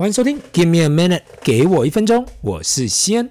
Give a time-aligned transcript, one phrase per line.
[0.00, 3.30] 欢迎收听，Give me a minute，给我一分钟，我是西恩。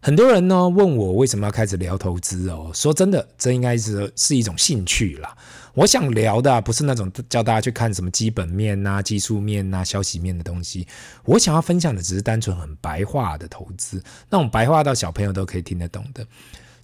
[0.00, 2.70] 很多人呢问我为什么要开始聊投资哦？
[2.72, 5.36] 说真的，这应该是是一种兴趣啦。
[5.74, 10.86] 我想聊的不是那种叫大家去看什么基本面呐、啊、技术面呐、啊、消息面的东西。
[11.26, 16.26] 我想要分享的只是单纯很白话的投资，那种白话到小朋友都可以听得懂的。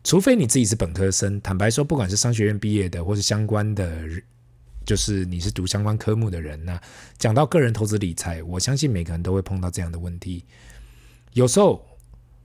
[0.04, 3.90] 除非你自己是本科生，坦白说，不管是商学院毕业的，或是相关的。
[4.84, 6.78] 就是你是读相关科目的人呢、
[7.18, 10.44] 讲到个人投资理财，我相信每个人都会碰到这样的问题。
[11.32, 11.86] 有时候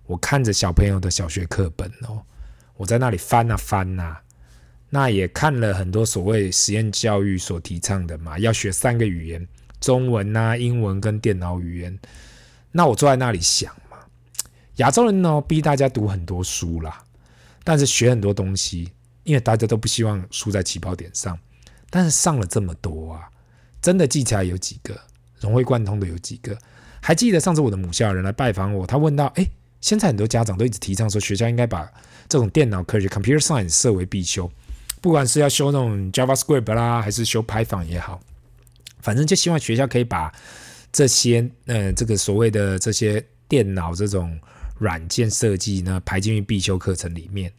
[0.06, 2.22] 我看着小朋友的小学课本哦，
[2.76, 4.22] 我在那里翻啊翻啊，
[4.90, 9.48] 那也看了很多所谓实验教育所提倡的嘛，要学三个语言：
[9.82, 12.00] 中文啊、英文跟电脑语言。
[12.72, 13.98] 那我坐在那里想嘛，
[14.78, 17.04] 亚洲人呢逼大家读很多书啦，
[17.64, 18.92] 但是学很多东西，
[19.24, 21.38] 因为大家都不希望输在起跑点上。
[21.90, 23.30] 但是上了这么多啊，
[23.82, 25.00] 真的记起来有几个
[25.40, 26.58] 融会贯通的有几个？
[27.02, 29.48] 还记得上次我的母校人来拜访我，他问到：哎，
[29.80, 31.90] 现在很多家长都一直提倡说，学校应该把
[32.28, 34.52] 这种电脑科学 （computer science） 设为必修，
[35.00, 38.20] 不管是要修那种 JavaScript 啦，还是修 Python 也好，
[39.00, 40.34] 反正就希望学校可以把
[40.92, 44.38] 这些呃这个所谓的这些电脑这种
[44.80, 47.54] 软件设计呢排进去必修课程里面。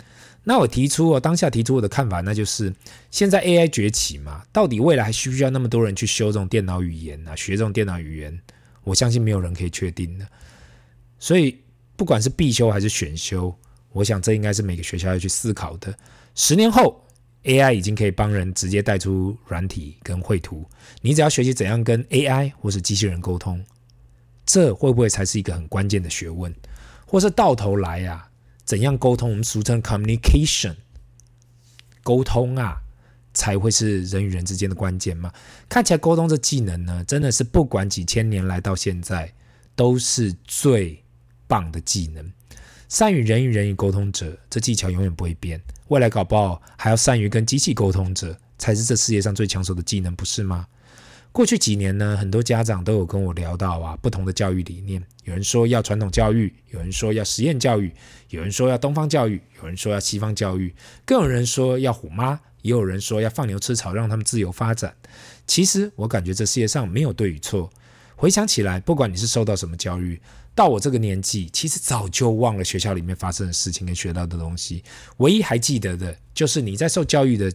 [0.49, 2.75] 那我提出我当下提出我的看法，那就是
[3.11, 8.41] 现在 AI 崛起嘛，到底未来还需不需要那么多人去修这种电脑语言呢、学这种电脑语言，
[8.83, 10.27] 我相信没有人可以确定的。
[11.19, 11.59] 所以
[11.97, 13.55] 不管是必修还是选修，
[13.93, 15.95] 我想这应该是每个学校要去思考的。
[16.35, 17.05] 十年后
[17.45, 20.65] ，AI 已经可以帮人直接带出软体跟绘图，
[21.03, 23.63] 你只要学习怎样跟 AI 或是机器人沟通，
[24.47, 26.55] 这会不会才是一个很关键的学问？
[27.05, 28.25] 或是到头来呀、啊？
[28.69, 29.31] 怎样沟通？
[29.31, 30.75] 我们俗称 communication，
[32.03, 32.77] 沟通啊，
[33.33, 35.33] 才会是人与人之间的关键嘛。
[35.71, 39.33] 看起来沟通这技能呢，真的是不管几千年来到现在，
[39.75, 41.03] 都是最
[41.47, 42.31] 棒的技能。
[42.91, 45.59] 善于人与人与沟通者，这技巧永远不会变。
[45.87, 50.67] 未来搞不好还要善于跟机器沟通者，才是这世界上最抢手的技能，不是吗？
[51.31, 55.01] 过去几年呢，很多家长都有跟我聊到啊，不同的教育理念。
[55.25, 57.93] 有人说要传统教育，有人说要实验教育，
[58.31, 60.75] 有人说要东方教育，有人说要西方教育，
[61.05, 64.97] 更有人说要虎妈，也有人说要放牛吃草，让他们自由发展。
[65.47, 67.71] 其实我感觉这世界上没有对与错。
[68.17, 70.21] 回想起来，不管你是受到什么教育，
[70.55, 74.83] 到我这个年纪，其实早就忘了学校里面发生的事情跟学到的东西。
[75.19, 77.53] 唯一还记得的，就是你在受教育的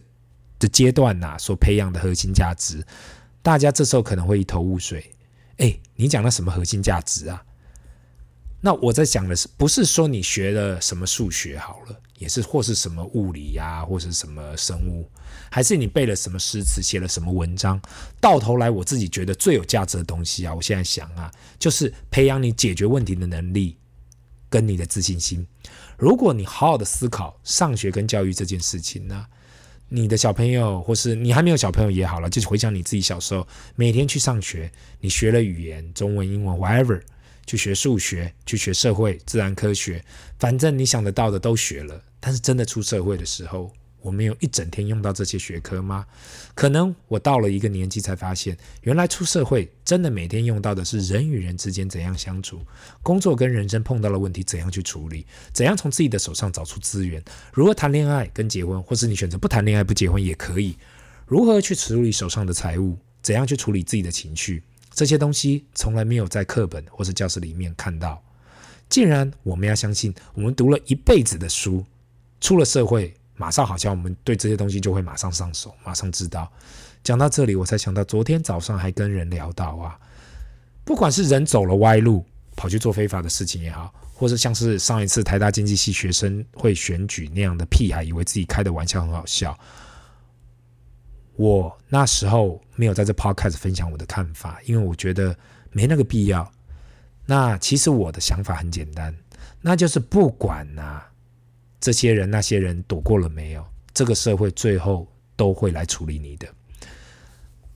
[0.58, 2.82] 的阶段呐、所培养的核心价值。
[3.44, 5.14] 大家这时候可能会一头雾水，
[5.58, 7.44] 哎，你讲了什么核心价值啊？
[8.62, 15.06] 那我在讲的是，不是说你学了什么数学好了，也是或是什么物理呀、或是什么生物，
[15.50, 17.78] 还是你背了什么诗词，写了什么文章？
[18.18, 23.76] 到头来，我自己觉得最有价值的东西啊，我现在想啊，就是培养你解决问题的能力
[24.48, 25.46] 跟你的自信心。
[25.98, 29.26] 如果你好好的思考上学跟教育这件事情呢？
[29.88, 33.46] 你的小朋友，或是你还没有小朋友也好了，就是回想你自己小时候，
[33.76, 37.00] 每天去上学，你学了语言，中文、英文，whatever，
[37.46, 40.04] 去学数学，去学社会、自然科学，
[40.38, 42.02] 反正你想得到的都学了。
[42.18, 43.70] 但是真的出社会的时候，
[44.04, 46.04] 我没有一整天用到这些学科吗？
[46.54, 52.60] 可能我到了一个年纪才发现，原来出社会真的每天用到的是人与人之间怎样相处，
[53.02, 60.76] 工作跟人生碰到了问题怎样去处理，怎样从自己的手上找出资源，如何谈恋爱跟结婚，或是你选择不谈恋爱不结婚也可以，
[61.26, 68.22] 如何去处理手上的财务，怎样去处理自己的情绪，这些东西从来没有在课本或是教室里面看到。
[68.90, 71.86] 既然我们要相信，我们读了一辈子的书，
[72.38, 73.14] 出了社会。
[73.36, 76.50] 马上好像我们对这些东西就会马上上手，马上知道。
[77.02, 79.98] 讲到这里，我才想到昨天早上还跟人聊到啊，
[80.84, 82.24] 不管是人走了歪路，
[82.56, 89.58] 跑去做非法的事情也好，或是像是上一次台大经济系学生会选举那样的屁孩，以为自己开的玩笑很好笑。
[91.36, 95.36] 我那时候没有在这 podcast 分享我的看法，因为我觉得
[95.72, 96.50] 没那个必要。
[97.26, 99.14] 那其实我的想法很简单，
[99.60, 101.10] 那就是不管啊。
[101.84, 103.62] 这些人、那些人躲过了没有？
[103.92, 106.48] 这个社会最后都会来处理你的。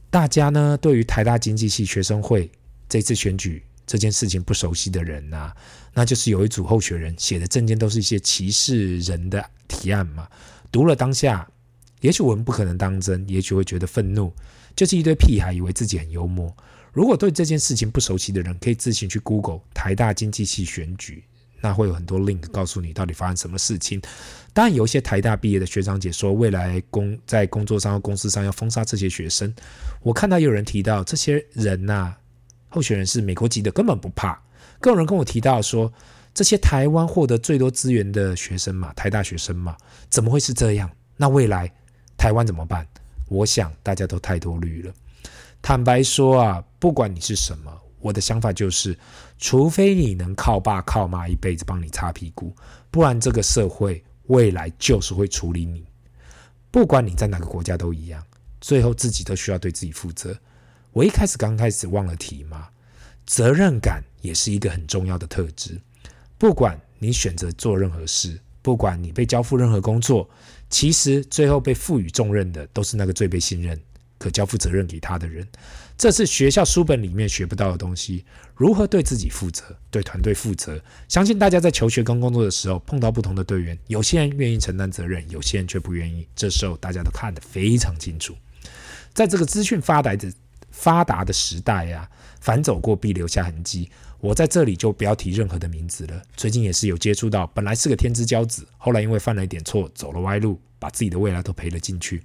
[0.09, 2.51] 大家呢，对于台大经济系学生会
[2.89, 5.55] 这次选举这件事情不熟悉的人啊，
[5.93, 10.27] 那就是有一组候选人写的证件都是一些歧视人的提案嘛。
[10.73, 11.47] 读了当下，
[12.01, 14.33] 也许我们不可能当真，也许会觉得愤怒，
[14.75, 16.57] 就是一堆屁孩以为自己很幽默。
[16.95, 21.23] 如果对这件事情不熟悉的人，可以自行去 Google 台大经济系选举。
[21.61, 24.01] 那会有很多 link 告诉你到底发生什么事情。
[24.53, 29.53] 当然，有一些台大毕业的学长姐说，未来工在工作上和公司上要封杀这些学生。
[30.03, 32.15] 我看到有人提到，这些人呐、
[32.69, 34.41] 候选人是美国籍的，根本不怕。
[34.81, 35.93] 更有人跟我提到说，
[36.35, 39.77] 这些台湾获得最多资源的学生嘛，台大学生嘛，
[40.09, 40.91] 怎么会是这样？
[41.17, 41.71] 那未来
[42.17, 42.87] 台湾怎么办？
[43.29, 44.93] 我想大家都太多虑了。
[45.61, 48.97] 坦白说啊，不管你是什么，我的想法就是，
[49.39, 52.55] 除非你能靠爸靠妈一辈子帮你擦屁股，
[52.91, 55.85] 不然这个社会未来就是会处理你。
[56.71, 58.23] 不管你在哪个国家都一样，
[58.61, 60.37] 最后自己都需要对自己负责。
[60.93, 62.69] 我一开始刚开始忘了提嘛，
[63.27, 65.81] 责任感也是一个很重要的特质。
[66.37, 70.29] 不管你选择做任何事，不管你被交付任何工作，
[70.71, 73.81] 其实最后被赋予重任的都是那个最被信任、
[74.19, 75.47] 可交付责任给他的人。
[75.97, 78.25] 这是学校书本里面学不到的东西。
[78.55, 80.81] 如何对自己负责，对团队负责？
[81.09, 86.27] 相信大家在求学跟工作的时候碰到不同的队员，有些人愿意承担责任，有些人却不愿意。
[86.37, 88.35] 这时候大家都看得非常清楚。
[89.15, 90.33] 在这个资讯发达的
[90.71, 92.11] 发达的时代呀、啊，
[92.41, 93.91] 凡走过必留下痕迹。
[94.21, 96.23] 我在这里就不要提任何的名字了。
[96.37, 102.23] 最近也是有接触到，本来是个天之骄子，后来因为犯了一点错，走了歪路，把自己的未来都赔了进去。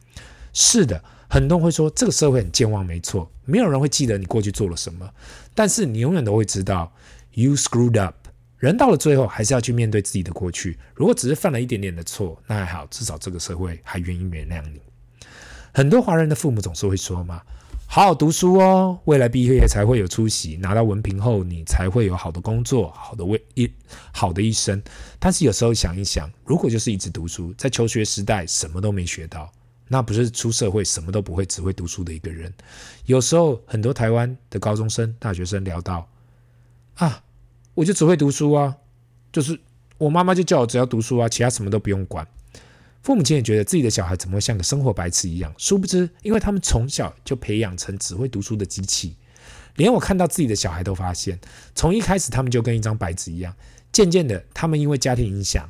[0.54, 5.10] 是的，很多人会说这个社会很健忘，没错，没有人会记得你过去做了什么，
[5.54, 6.94] 但是你永远都会知道
[7.34, 8.16] ，you screwed up。
[8.58, 10.78] 人到了最后还是要去面对自己的过去。
[10.96, 14.80] 如果只是犯了一点点的错，那还好，至少这个社会还愿意原谅你。
[15.74, 17.42] 很多华人的父母总是会说嘛。
[17.86, 23.70] 好好读书哦，未来毕业才会有出息，拿到文凭后，你才会有好的工作，好的未一
[24.12, 24.82] 好的一生。
[25.20, 29.52] 但是有时候想一想，如果就是一直读书，在求学时代什么都没学到，
[29.94, 32.52] 那不是出社会什么都不会，只会读书的一个人。
[33.06, 36.10] 有时候很多台湾的高中生、大学生聊到
[36.96, 37.24] 啊，
[37.76, 38.76] 我就只会读书啊，
[39.32, 39.60] 就是
[40.00, 42.28] 我妈妈就叫我只要读书啊，其他什么都不用管。
[43.04, 45.54] 父母亲也觉得自己的小孩怎么会像个生活白痴一样？
[45.60, 49.16] 殊不知，因为他们从小就培养成只会读书的机器。
[49.76, 51.40] 连我看到自己的小孩都发现，
[51.76, 53.56] 从一开始他们就跟一张白纸一样。
[53.92, 55.70] 渐渐的，他们因为家庭影响、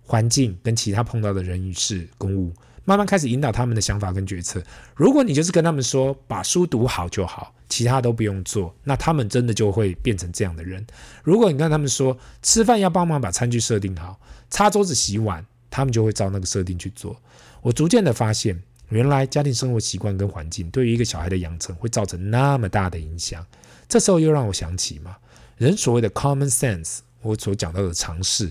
[0.00, 2.54] 环境跟其他碰到的人与事、公务，
[2.86, 4.62] 慢慢开始引导他们的想法跟决策。
[4.94, 10.86] 如果你就是跟他们说把书读好就好，其他都不用做，那他们真的就会变成这样的人。
[11.22, 14.18] 如果你跟他们说吃饭要帮忙把餐具设定好，
[14.48, 15.44] 擦桌子、洗碗。
[15.68, 17.14] 他们就会照那个设定去做。
[17.60, 23.44] 我逐渐的发现，原来家庭生活习惯跟环境对于一个小孩的养成会造成那么大的影响。
[23.86, 25.16] 这时候又让我想起嘛，
[25.58, 28.50] 人所谓的 common sense，我所讲到的常识，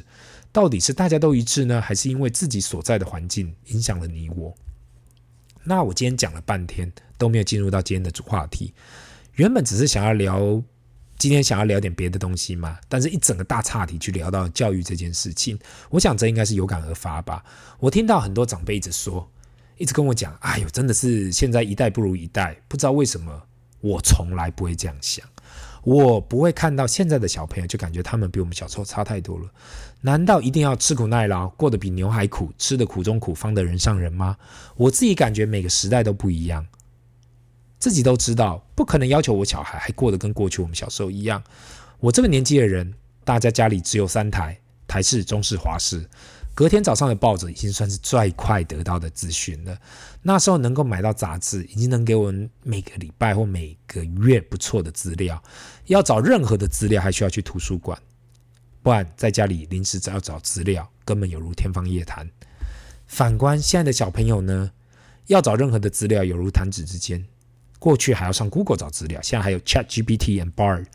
[0.55, 4.55] 到底是大家都一致呢，还是因为自己所在的环境影响了你我？
[5.65, 8.73] 那我今天讲了半天都没有进入到今天的主话题，
[9.33, 10.63] 原本只是想要聊。
[11.17, 15.59] 今天想要聊点别的东西嘛，但是一整个大岔题去聊到教育这件事情，
[15.89, 17.43] 我想这应该是有感而发吧。
[17.79, 19.29] 我听到很多长辈一直说，
[19.77, 23.43] 一直跟我讲，哎呦，真的是现在一代不如一代，不知道为什么，
[23.81, 25.25] 我从来不会这样想，
[25.85, 29.45] 我不会看到现在的小朋友就感觉他们比我们小时候差太多了。
[30.01, 34.35] 难道一定要吃苦耐劳，过得比牛还苦，吃得苦中苦，方得人上人吗？
[34.75, 36.65] 我自己感觉每个时代都不一样。
[37.77, 41.43] 自己都知道，不可能要求我小孩还过得跟过去我们小时候一样。
[41.99, 42.93] 我这个年纪的人，
[43.23, 46.03] 大家家里只有三台台式、中式、华式，
[46.55, 49.77] 隔天早上的报纸已经算是最快得到的资讯了。
[50.21, 55.43] 那时候能够买到杂志，已经能给我们每个礼拜或每个月不错的资料。
[55.87, 57.99] 要找任何的资料，还需要去图书馆，
[58.81, 62.25] 不然在家里临时只要找资料，根本有如天方夜谭。
[63.05, 64.71] 反观现在的小朋友呢，
[65.27, 67.23] 要找任何的资料，有如弹指之间。
[67.79, 70.85] 过去还要上 Google 找资料，现在还有 ChatGPT and Bard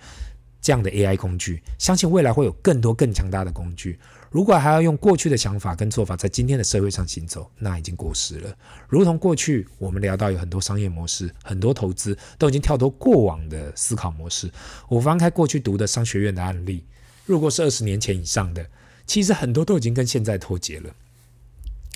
[0.63, 1.63] 这样的 AI 工具。
[1.79, 4.01] 相信未来会有更多更强大的工具。
[4.31, 8.57] 如果还要用过去的想法跟做法在今天的社会上行走，那已经过时了。
[8.89, 14.51] 如同过去我们聊到有很多商业模式、很多投资都已经跳脱过往的思考模式。
[14.89, 16.85] 我翻开过去读的商学院的案例，
[17.27, 18.65] 如果是二十年前以上的，
[19.07, 20.91] 其实很多都已经跟现在脱节了。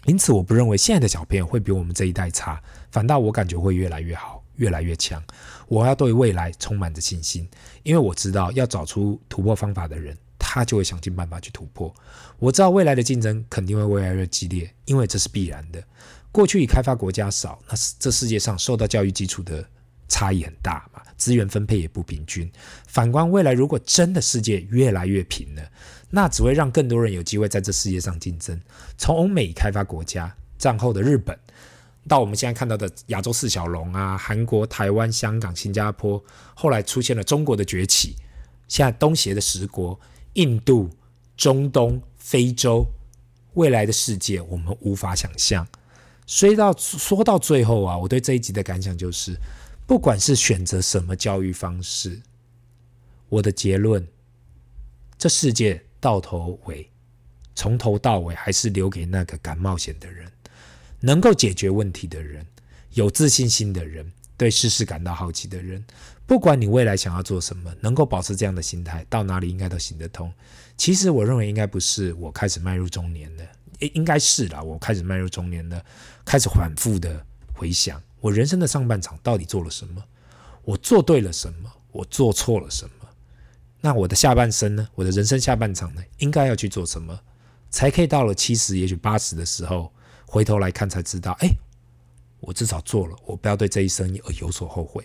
[0.06, 2.60] 因此，我不认为现在的小朋友会比我们这一代差，
[2.90, 4.42] 反倒我感觉会越来越好。
[4.56, 5.20] 越来越强，
[5.66, 7.48] 我要对未来充满着信心，
[7.82, 10.16] 因为我知道要找出突破方法的人，
[10.54, 11.92] 他就会想尽办法去突破。
[12.38, 15.82] 我知道未来的竞争肯定会越来越激烈，因为这是必然的。
[16.30, 19.68] 过去以开发国家少，那这世界上受到教育基础的
[20.06, 22.49] 差异很大嘛，资源分配也不平均。
[22.87, 25.62] 反观未来，如果真的世界越来越平了，
[26.11, 28.61] 那只会让更多人有机会在这世界上竞争。
[28.96, 31.37] 从欧美开发国家，战后的日本。
[32.06, 36.23] 到我们现在看到的亚洲四小龙啊，韩国、台湾、香港、新加坡，
[36.54, 38.14] 后来出现了中国的崛起，
[38.68, 39.99] 现在东协的十国、
[40.34, 40.90] 印度、
[41.36, 42.86] 中东、非洲，
[43.54, 45.66] 未来的世界我们无法想象。
[46.26, 49.36] 所以到说到最后啊，我对这一集的感想就是，
[49.86, 52.22] 不管是选择什么教育方式，
[53.28, 54.06] 我的结论，
[55.18, 56.90] 这世界到头尾，
[57.54, 60.32] 从头到尾还是留给那个敢冒险的人，
[61.00, 62.46] 能够解决问题的人，
[62.94, 65.84] 有自信心的人，对世事感到好奇的人。
[66.26, 70.32] 不管你未来想要做什么，能够保持这样的心态，到哪里应该都行得通。
[70.76, 73.44] 其实我认为应该不是我开始迈入中年了，
[73.78, 75.84] 应该是啦，我开始迈入中年了，
[76.24, 80.02] 开始反复的回想我人生的上半场到底做了什么，
[80.64, 83.06] 我做对了什么，我做错了什么。
[83.82, 84.88] 那我的下半生呢？
[84.94, 86.02] 我的人生下半场呢？
[86.16, 87.20] 应该要去做什么，
[87.68, 89.92] 才可以到了七十，也许八十的时候，
[90.26, 91.50] 回头来看才知道，哎，
[92.46, 95.04] 我至少做了，我不要对这一生意而有所后悔。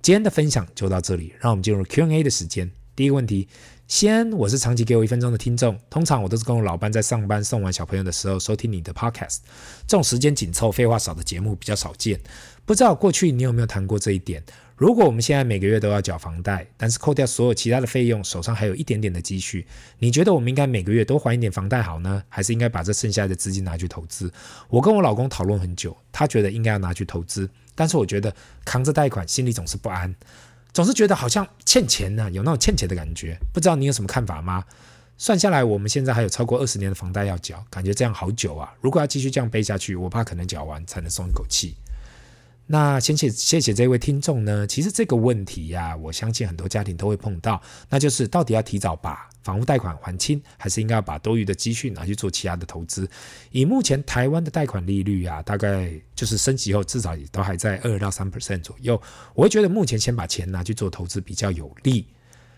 [0.00, 2.70] 今天的分享就到这里，让我们进入 Q&A 的时间。
[2.94, 3.48] 第一个问题。
[3.88, 5.78] 先，我是长期给我一分钟的听众。
[5.90, 9.40] 通常我都是跟我老伴在上班送完小朋友的时候收听你的 podcast。
[9.86, 12.18] 这种时间紧凑、废话少的节目比较少见。
[12.64, 14.42] 不知道过去你有没有谈过这一点？
[14.76, 19.66] 如果我们现在每个月都要缴房贷，但是扣掉所有其他的费用，手上还有一点点的积蓄，
[19.98, 24.32] 你觉得我们应该每个月多还一点房贷好呢，还是应该把这剩下的资金拿去投资？
[24.68, 30.14] 我跟我老公讨论很久，他觉得应该要拿去投资，但是我觉得扛着贷款心里总是不安。
[30.72, 33.36] 总是觉得好像欠钱呢、啊，有那种欠钱的感觉。
[33.52, 34.64] 不知道你有什么看法吗？
[35.18, 38.72] 算下来，我们现在还有超过二十年的房贷要缴，感觉这样好久啊！
[38.80, 41.76] 如果要继续这样背下去，我怕可能缴完才能松一口气。
[42.66, 44.66] 那先谢谢谢这位听众呢。
[44.66, 53.06] 其实这个问题呀、啊，我相信很多家庭都会碰到，那就是到底要提早把房屋贷款还清，还是应该要把多余的积蓄拿去做其他的投资？
[53.50, 59.00] 以目前台湾的贷款利率啊，大概就是升级后至少也都还在二到三 percent 左右。
[59.34, 62.06] 我会觉得目前先把钱拿去做投资比较有利，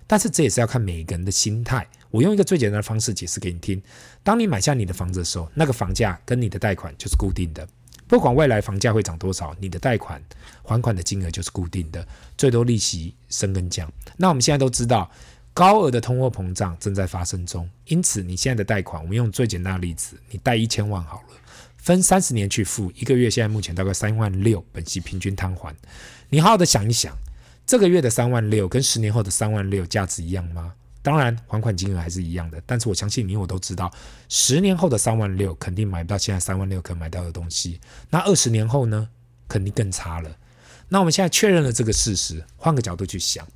[0.06, 1.84] 但是这也是要看每个人的心态。
[2.10, 3.82] 我用一个最简单的方式解释给你听：
[4.22, 7.66] 当你买下你的房子的时候，那个房价跟你的贷款就是固定的。
[8.06, 10.22] 不管未来房价会涨多少，你的贷款
[10.62, 12.06] 还款的金额就是固定的，
[12.36, 13.90] 最多利息升跟降。
[14.16, 15.10] 那我们现在都知道，
[15.52, 21.36] 高额的通货膨胀正在发生中，因此你现在的贷款，我们用最简单的例子，你贷一千万好了，
[21.78, 25.74] 分三十年去付，一个月现在目前大概三万六，本息平均摊还。
[26.28, 27.16] 你好好的想一想，
[27.66, 30.74] 这个月的三万六跟十年后的三万六价值一样吗？
[31.04, 33.92] 当然，还款金额还是一样的，但是我相信你我都知道，
[34.30, 37.78] 十年后的三万六肯定买不到现在三万六可买到的东西。
[38.08, 39.10] 那二十年后呢？
[39.46, 40.36] 肯定更差了。
[40.88, 43.46] 那我们现在确认了这个事实，换个角度去想，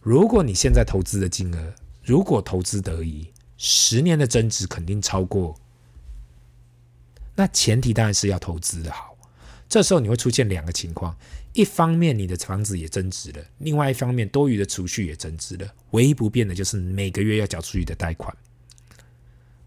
[0.00, 1.74] 如果你现在投资的金额，
[2.04, 5.58] 如果投资得宜，十年的增值肯定超过。
[7.34, 9.15] 那前提当然是要投资的好。
[9.68, 11.16] 这时候你会出现两个情况。
[11.52, 15.66] 一方面，你的房子也增值了；另外一方面，多余的储蓄也增值了。
[15.92, 18.34] 唯一不变的就是每个月要缴出去的贷款。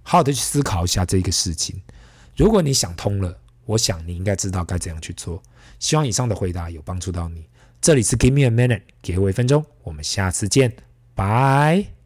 [0.03, 1.82] 好好的去思考一下这个事情。
[2.36, 5.41] 如果你想通了，我想你应该知道该怎样去做。
[5.79, 7.46] 希望以上的回答有帮助到你。
[7.82, 9.65] 这里是 Give me a minute，给我一分钟。
[9.84, 10.75] 我们下次见，
[11.15, 11.99] 拜。